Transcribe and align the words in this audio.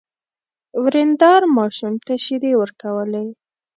ورېندار 0.83 1.41
ماشوم 1.57 1.93
ته 2.05 2.13
شيدې 2.25 2.51
ورکولې. 2.61 3.23